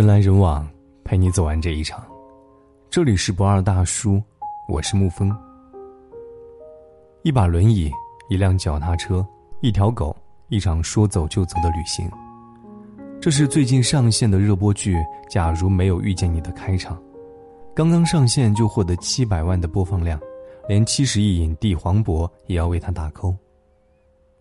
[0.00, 0.66] 人来人往，
[1.04, 2.02] 陪你走完这一场。
[2.88, 4.18] 这里是不二大叔，
[4.66, 5.30] 我是沐风。
[7.22, 7.92] 一把轮椅，
[8.30, 9.22] 一辆脚踏车，
[9.60, 10.16] 一条狗，
[10.48, 12.10] 一场说走就走的旅行。
[13.20, 14.96] 这是最近上线的热播剧
[15.28, 16.98] 《假如没有遇见你》的开场，
[17.74, 20.18] 刚刚上线就获得七百万的播放量，
[20.66, 23.36] 连七十亿影帝黄渤也要为他打 call。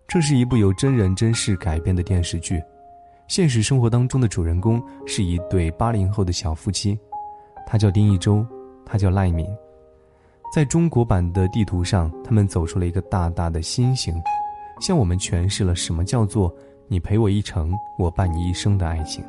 [0.08, 2.64] 这是一部由真人真事改编的电视剧。
[3.30, 6.98] 现实生活当中的主人公是一对八零后的小夫妻，
[7.68, 8.44] 他叫丁一周，
[8.84, 9.48] 他叫赖敏。
[10.52, 14.20] 在中国版的地图上，他们走出了一个大大的心形，
[14.82, 16.52] 向我们诠释了什么叫做
[16.90, 19.24] “你陪我一程，我伴你一生”的爱情。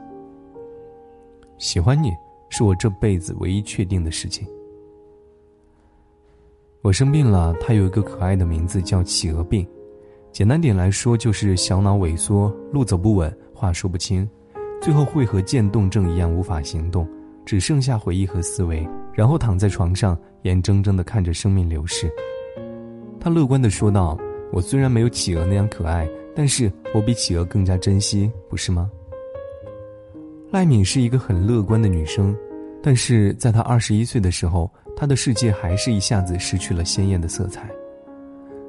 [1.59, 2.11] 喜欢你
[2.49, 4.49] 是我这辈子唯一确定的事情。
[6.81, 9.69] 我生病了，他有一个可爱的名字叫企鹅病，
[10.33, 13.37] 简单点来说就是小脑萎缩，路走不稳。
[13.53, 14.27] 话说不清，
[14.81, 17.07] 最后会和渐冻症一样无法行动，
[17.45, 22.11] 只剩下回忆和思维，然后躺在床上，眼睁睁地看着生命流逝。
[23.21, 24.17] 他乐观地说道
[24.51, 28.91] ：“我虽然没有企鹅那样可爱，但是我比企鹅更加珍惜，不是吗？”
[30.51, 32.35] 赖敏是一个很乐观的女生，
[32.83, 37.69] 但是在她二十一岁的时候，她的世界还是一下子失去了鲜艳的色彩。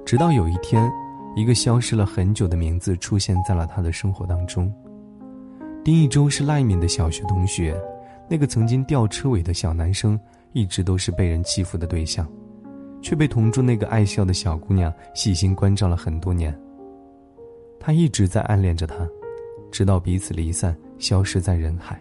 [0.03, 0.91] 直到有一天。
[1.35, 4.71] 一个消失了很久的名字出现在了他的生活当中。
[5.83, 7.75] 丁一周是赖敏的小学同学，
[8.29, 10.19] 那个曾经吊车尾的小男生，
[10.53, 12.27] 一直都是被人欺负的对象，
[13.01, 16.55] 却被同桌那个爱笑的小姑娘细心关照了很多年。
[17.79, 19.07] 他一直在暗恋着她，
[19.71, 21.99] 直到彼此离散，消失在人海。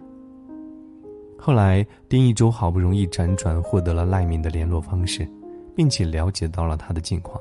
[1.38, 5.26] 后来，丁一周好不容易辗转获得了赖敏的联络方式，
[5.74, 7.40] 并且了解到了她的近况。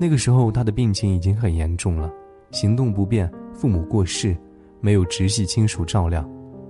[0.00, 2.08] 那个时候，他的病情已经很严重了，
[2.52, 4.36] 行动不便，父母过世，
[4.80, 6.24] 没有直系亲属照料，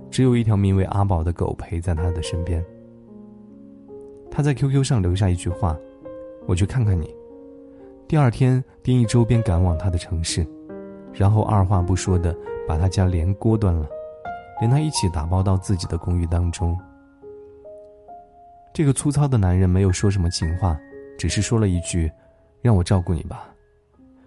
[0.09, 2.65] 只有一条名为阿宝的狗陪在他的身边。
[4.31, 5.77] 他在 QQ 上留下一句话
[6.47, 7.13] ：“我去看看你。”
[8.09, 10.43] 第二天，丁一周便赶往他的城市，
[11.13, 12.35] 然后二话不说的
[12.67, 13.87] 把他家连锅端了，
[14.59, 16.75] 连他一起打包到自己的公寓当中。
[18.73, 20.75] 这个粗糙的男人没有说什么情话，
[21.15, 22.11] 只是说了一句。
[22.61, 23.49] 让我照顾你吧，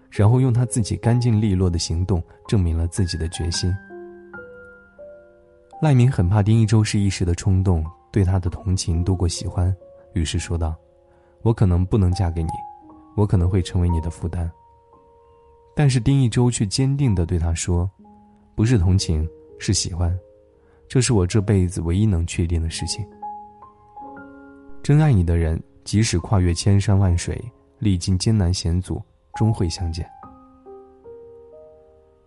[0.09, 3.73] 然后用他自己干净利落的行动证明了自己的决心。
[5.81, 9.75] 赖明很怕丁一周是一时的冲动，对他的同情多过喜欢，
[10.13, 10.75] 于是说道
[11.43, 12.49] ：“我可能不能嫁给你，
[13.15, 14.49] 我可能会成为你的负担。”
[15.75, 17.89] 但是丁一周却坚定地对他说
[18.55, 19.27] ：“不是同情，
[19.59, 20.17] 是喜欢，
[20.87, 23.05] 这是我这辈子唯一能确定的事情。
[24.81, 27.43] 真爱你的人，即使跨越千山万水。”
[27.83, 28.99] 历经艰难险阻，
[29.35, 30.09] 终会相见。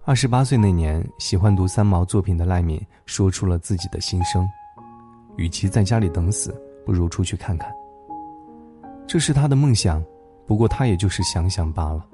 [0.04, 4.46] 二十八岁那年，喜欢读三毛作品的赖敏说出了自己的心声：
[5.36, 7.72] 与其在家里等死，不如出去看看。
[9.06, 10.04] 这是他的梦想，
[10.46, 12.06] 不过他也就是想想罢了。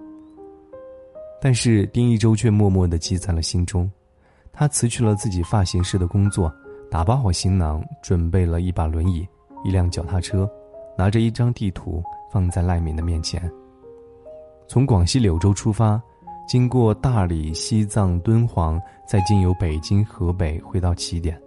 [1.40, 3.90] 但是丁一周却默默的记在了心中。
[4.52, 6.52] 他辞去了自己发型师的工作，
[6.90, 9.26] 打包好行囊，准备了一把轮椅、
[9.64, 10.48] 一辆脚踏车，
[10.96, 12.02] 拿着一张地图。
[12.32, 13.50] 放在赖敏的面前。
[14.66, 16.00] 从广西柳州出发，
[16.48, 21.38] 经过大理、西藏、敦煌，再经由北京、河北回到起点，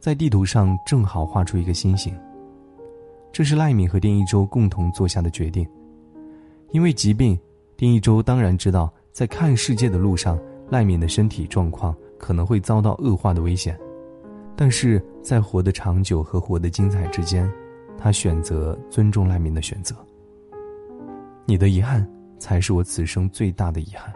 [0.00, 2.12] 在地图上正好画出一个心形。
[3.30, 5.64] 这是赖敏和丁一周共同做下的决定。
[6.72, 7.38] 因为疾病，
[7.76, 10.36] 丁一周当然知道，在看世界的路上，
[10.68, 13.78] 赖敏的身体状况可能会遭到恶化的危险，
[14.56, 17.48] 但是在活得长久和活得精彩之间，
[17.96, 19.94] 他选择尊重赖敏的选择。
[21.46, 22.06] 你的遗憾，
[22.38, 24.12] 才是我此生最大的遗憾。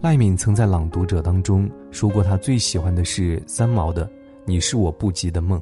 [0.00, 4.06] 赖敏曾在《朗读者》当中说过，他最喜欢的是三毛的
[4.44, 5.58] 《你是我不及的梦》。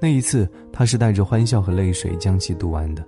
[0.00, 3.04] 那一次，他是带着欢笑和泪水将其读完的。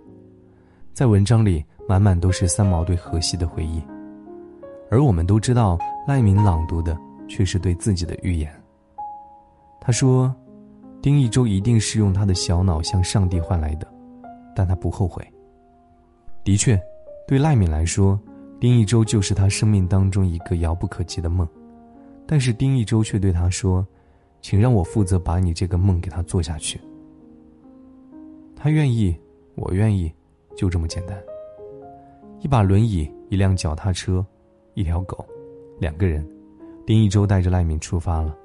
[0.92, 3.82] 在文章里，满满都是三毛对荷西的回忆，
[4.88, 5.76] 而我们都知道，
[6.06, 6.96] 赖敏朗读的
[7.26, 8.48] 却是对自己的预言。
[9.80, 10.32] 他说
[11.02, 13.86] ：“丁一周一定是用他的小脑向上帝换来的，
[14.54, 15.22] 但他不后悔。”
[16.44, 16.78] 的确，
[17.26, 18.20] 对赖敏来说，
[18.60, 21.48] 丁一周就是他生命当中一个遥不可及的梦，
[22.26, 23.84] 但是丁一周却对他说
[24.42, 26.78] ：“请让我负责把你这个梦给他做下去。”
[28.54, 29.16] 他愿意，
[29.54, 30.12] 我愿意，
[30.54, 31.18] 就这么简单。
[32.40, 34.24] 一把轮椅，一辆脚踏车，
[34.74, 35.24] 一条狗，
[35.80, 36.26] 两个人，
[36.84, 38.36] 丁一周带着赖敏出发了。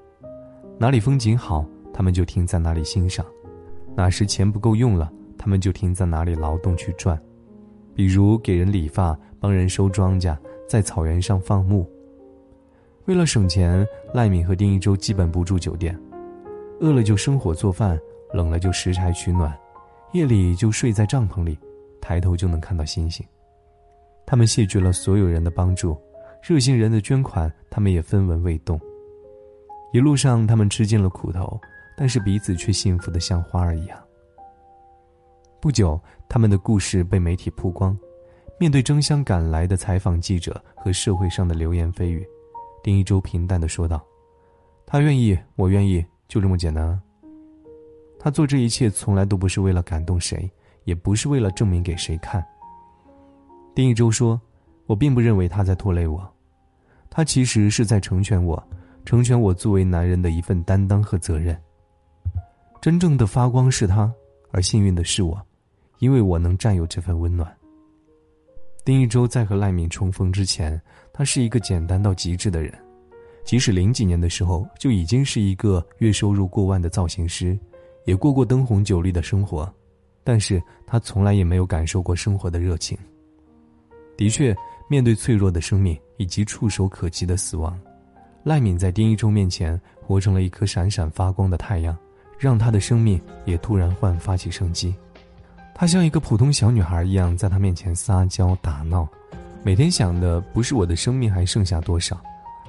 [0.78, 3.26] 哪里风景好，他们就停在哪里欣赏；
[3.94, 7.22] 哪时钱不够用了，他们就停在哪里劳动去赚。
[8.00, 10.34] 比如给人理发，帮人收庄稼，
[10.70, 11.86] 在草原上放牧。
[13.08, 16.00] 为了省钱，赖敏和丁一周基本不住酒店，
[16.80, 18.00] 饿了就生火做饭，
[18.34, 19.54] 冷了就拾柴取暖，
[20.14, 21.60] 夜里就睡在帐篷里，
[22.00, 23.26] 抬头就能看到星星。
[24.26, 25.98] 他们谢绝了所有人的帮助，
[26.42, 28.80] 热心人的捐款，他们也分文未动。
[29.92, 31.60] 一路上，他们吃尽了苦头，
[31.98, 34.00] 但是彼此却幸福的像花儿一样。
[35.62, 37.98] 不久，他们的故事被媒体曝光，
[38.58, 42.26] 面对争相赶来的采访记者和社会上的流言蜚语。
[42.82, 44.02] 丁一周平淡的说道
[44.88, 46.98] ：“他愿意，我愿意，就这么简单。
[48.18, 50.50] 他做这一切从来都不是为了感动谁，
[50.86, 52.42] 也不是为了证明给谁看。”
[53.76, 54.40] 丁一周说
[54.88, 56.26] ：“我并不认为他在拖累我，
[57.10, 58.62] 他其实是在成全我，
[59.04, 61.58] 成全我作为男人的一份担当和责任。
[62.80, 64.10] 真正的发光是他，
[64.52, 65.38] 而幸运的是我，
[66.00, 67.50] 因为我能占有这份温暖。”
[68.84, 70.82] 丁一周在和赖敏重逢之前，
[71.14, 72.74] 他是一个简单到极致的人，
[73.46, 77.58] 即使零几年的时候就已经是一个月收入过万的造型师，
[78.06, 79.72] 也过过灯红酒绿的生活，
[80.24, 82.98] 但是他从来也没有感受过生活的热情。
[84.18, 84.56] 的确，
[84.90, 87.80] 面对脆弱的生命以及触手可及的死亡，
[88.44, 91.96] 赖敏在丁一周面前活成了一颗闪闪发光的太阳，
[92.40, 94.96] 让他的生命也突然焕发起生机。
[95.80, 99.08] 她像一个普通小女孩一样，在他面前撒娇打闹，
[99.64, 102.20] 每天想的不是我的生命还剩下多少，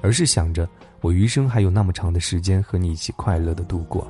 [0.01, 0.65] 而是想着
[1.01, 4.09] 我余生还有那么长的时间和你一起快乐的度过。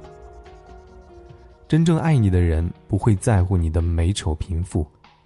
[1.68, 4.86] 真正爱你的人不会在乎你的美丑贫富、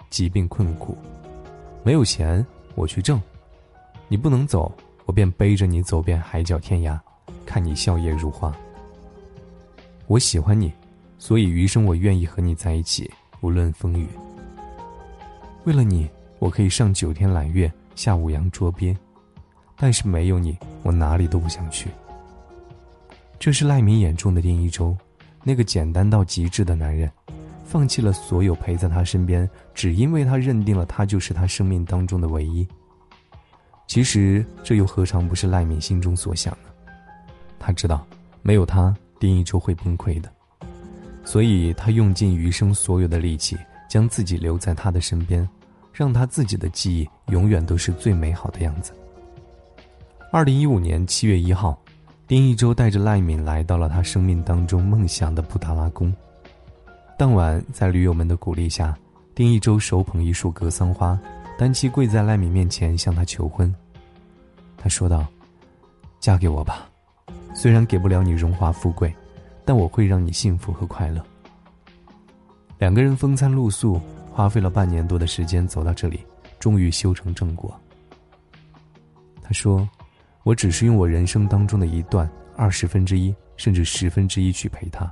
[0.09, 0.97] 疾病困苦，
[1.83, 2.45] 没有钱
[2.75, 3.21] 我去挣，
[4.07, 4.71] 你不能走，
[5.03, 6.97] 我便背着你走遍海角天涯，
[7.45, 8.55] 看你笑靥如花。
[10.07, 10.71] 我喜欢你，
[11.17, 13.11] 所以余生我愿意和你在一起。
[13.45, 14.07] 无论风雨，
[15.65, 16.09] 为了你，
[16.39, 18.97] 我可以上九天揽月，下五洋捉鳖，
[19.77, 21.87] 但是没有你，我哪里都不想去。
[23.37, 24.97] 这是赖明眼中的丁一周，
[25.43, 27.07] 那个简单到极致的男人，
[27.63, 32.67] 放弃了所有陪在他身边，只因为他认定了他就是他生命当中的唯一。
[33.85, 36.91] 其实这又何尝不是赖敏心中所想呢？
[37.59, 38.07] 他知道，
[38.41, 40.34] 没有他，丁一周会崩溃的。
[41.25, 43.57] 所以他用尽余生所有的力气，
[43.89, 45.45] 将自己留在他的身边，
[45.91, 48.93] 让他自己的记忆永远都是最美好的样子。
[50.31, 51.77] 二零一五年七月一号，
[52.27, 56.13] 丁一周带着赖敏来到了他生命当中梦想的布达拉宫。
[57.17, 58.95] 当晚，在驴友们的鼓励下，
[59.33, 61.19] 丁一周手捧一束格桑花，
[61.57, 63.73] 单膝跪在赖敏面前向她求婚。
[64.77, 65.25] 他说道
[66.19, 66.87] ：“嫁给我吧，
[67.53, 69.11] 虽然给不了你荣华富贵。”
[69.65, 71.25] 但我会让你幸福和快乐。
[72.77, 73.99] 两个人风餐露宿，
[74.31, 76.19] 花费了半年多的时间走到这里，
[76.59, 77.73] 终于修成正果。
[79.41, 79.87] 他说
[80.43, 85.11] ：“我只是用我人生当中的一段二十分之一，甚至十分之一去陪他，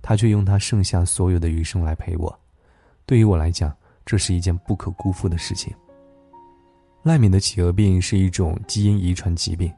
[0.00, 2.38] 他却用他剩下所有的余生来陪我。
[3.04, 3.74] 对于我来讲，
[4.06, 5.74] 这是一件不可辜负的事情。”
[7.02, 9.70] 赖敏的企鹅病是一种基因遗传疾病，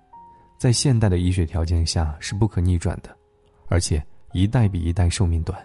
[0.59, 3.16] 在现代的医学条件下是不可逆转的。
[3.69, 5.59] 而且一代比一代寿命短。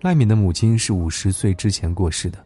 [0.00, 2.44] 赖敏的母亲是五十岁之前过世的，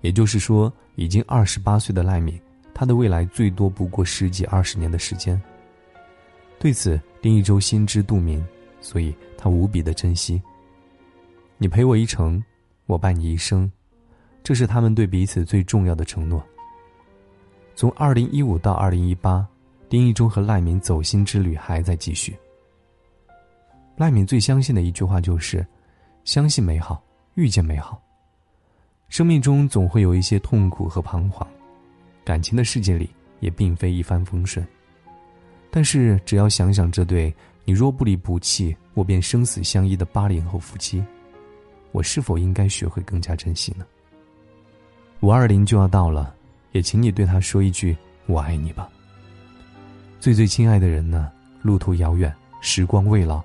[0.00, 2.40] 也就是说，已经二十八岁的赖敏，
[2.74, 5.40] 她的未来最多不过十几二十年的时间。
[6.58, 8.44] 对此，丁一周心知肚明，
[8.80, 10.42] 所以他无比的珍惜。
[11.56, 12.42] 你陪我一程，
[12.86, 13.70] 我伴你一生，
[14.42, 16.44] 这是他们对彼此最重要的承诺。
[17.74, 19.46] 从二零一五到二零一八，
[19.88, 22.36] 丁一周和赖敏走心之旅还在继续。
[24.00, 25.64] 赖敏最相信的一句话就是
[26.24, 27.04] ：“相信美好，
[27.34, 28.00] 遇见美好。”
[29.10, 31.46] 生命中总会有一些痛苦和彷徨，
[32.24, 34.66] 感情的世界里也并非一帆风顺。
[35.70, 37.30] 但是，只要想想这对
[37.66, 41.04] “你若不离不弃，我便生死相依”的八零后夫妻，
[41.92, 43.84] 我是否应该学会更加珍惜呢？
[45.20, 46.34] 五二零就要到了，
[46.72, 48.88] 也请你对他说一句“我爱你”吧。
[50.18, 51.30] 最最亲爱的人呢？
[51.60, 53.44] 路途遥远，时光未老。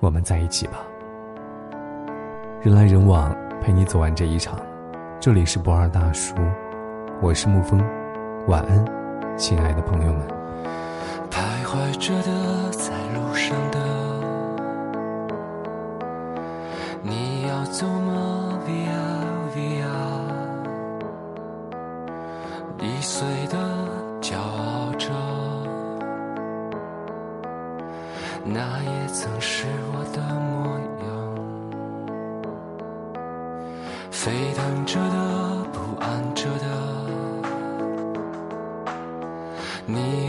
[0.00, 0.78] 我们在一起吧，
[2.62, 4.58] 人来人往，陪你走完这一场。
[5.20, 6.34] 这里是不二大叔，
[7.20, 7.78] 我是沐风，
[8.46, 8.82] 晚安，
[9.36, 10.26] 亲爱的朋友们。
[11.30, 13.78] 徘徊着的，在路上的，
[17.02, 19.04] 你要走吗？Via
[19.54, 19.84] Via，
[22.78, 23.58] 易碎的，
[24.22, 25.10] 骄傲着。
[28.42, 31.08] 那也曾是我的模样，
[34.10, 36.66] 沸腾着的，不安着的，
[39.84, 40.19] 你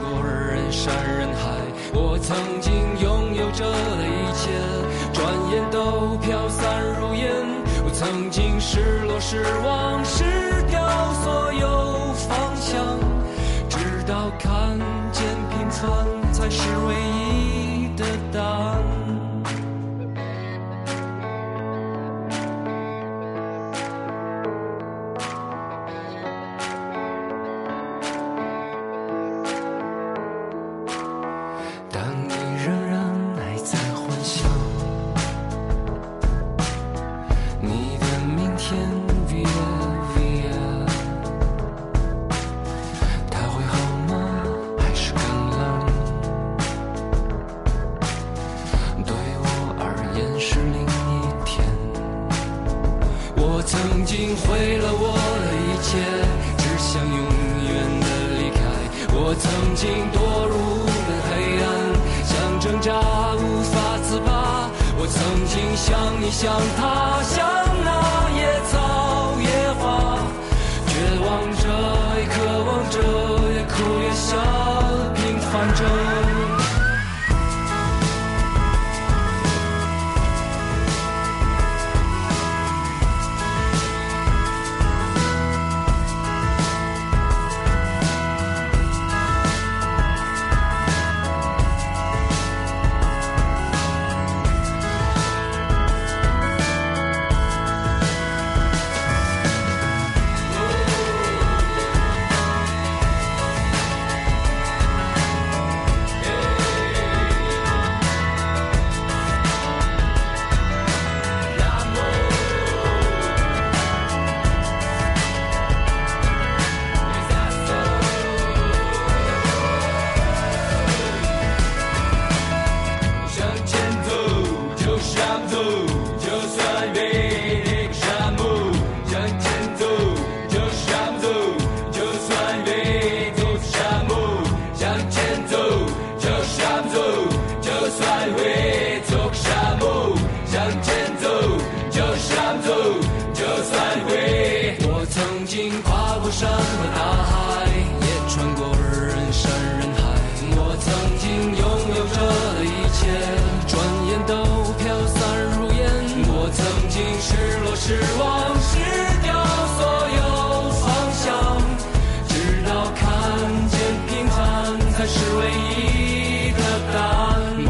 [0.00, 1.48] 过人山人海。
[1.92, 4.50] 我曾经拥有着的一切，
[5.12, 5.18] 转
[5.50, 7.30] 眼都飘散如烟。
[7.84, 10.24] 我曾经失落、失望、失
[10.68, 10.78] 掉
[11.22, 12.98] 所有方向，
[13.68, 14.78] 直到看
[15.10, 17.37] 见平凡才是唯一
[53.78, 56.02] 曾经毁了我的一切，
[56.58, 57.14] 只想永
[57.62, 57.70] 远
[58.00, 58.58] 的离开。
[59.14, 60.18] 我曾经堕
[60.50, 60.54] 入
[61.06, 61.30] 了黑
[61.62, 61.66] 暗，
[62.26, 62.90] 想挣扎
[63.36, 64.68] 无法自拔。
[64.98, 65.16] 我曾
[65.46, 65.86] 经像
[66.20, 67.38] 你像他，像
[67.84, 67.88] 那
[68.34, 69.46] 野草野
[69.78, 70.18] 花，
[70.88, 70.90] 绝
[71.22, 71.62] 望着
[72.18, 72.34] 也渴
[72.66, 72.98] 望着，
[73.54, 74.34] 也哭也笑，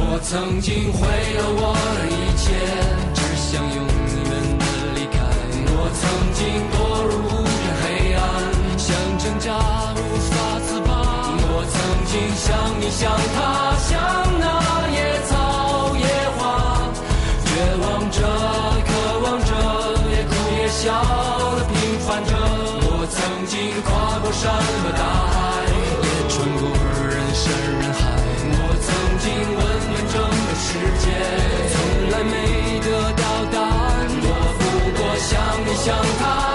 [0.01, 0.99] 我曾经毁
[1.37, 1.63] 了我
[1.97, 2.45] 的一切，
[3.15, 3.89] 只想永远
[4.59, 4.63] 的
[4.95, 5.17] 离开。
[5.71, 6.03] 我曾
[6.35, 6.41] 经
[6.73, 8.21] 堕入无边黑暗，
[8.77, 9.47] 想挣扎
[9.97, 10.33] 无法
[10.67, 10.91] 自拔。
[11.51, 11.77] 我曾
[12.09, 12.47] 经像
[12.81, 13.01] 你像
[13.35, 13.39] 他，
[13.89, 13.89] 像
[14.41, 14.45] 那
[14.91, 14.97] 野
[15.29, 15.33] 草
[15.97, 16.05] 野
[16.37, 16.41] 花，
[17.45, 17.49] 绝
[17.83, 18.17] 望着，
[18.89, 18.91] 渴
[19.25, 19.51] 望着，
[20.11, 20.83] 也哭也笑
[21.57, 22.33] 的平凡着。
[22.91, 23.17] 我曾
[23.47, 23.89] 经跨
[24.21, 24.51] 过山
[24.83, 25.28] 和大海
[35.89, 36.48] 让他。